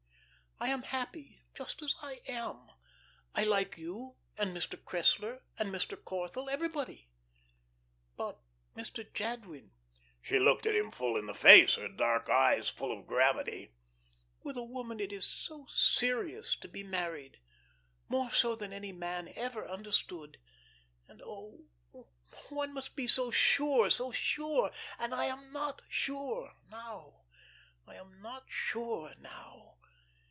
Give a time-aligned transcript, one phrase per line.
[0.63, 2.69] I am happy just as I am.
[3.33, 4.77] I like you and Mr.
[4.77, 5.97] Cressler and Mr.
[5.97, 7.09] Corthell everybody.
[8.15, 8.39] But,
[8.77, 9.11] Mr.
[9.11, 9.71] Jadwin"
[10.21, 13.73] she looked him full in the face, her dark eyes full of gravity
[14.43, 17.39] "with a woman it is so serious to be married.
[18.07, 20.37] More so than any man ever understood.
[21.07, 21.65] And, oh,
[22.49, 24.69] one must be so sure, so sure.
[24.99, 27.21] And I am not sure now.
[27.87, 29.69] I am not sure now.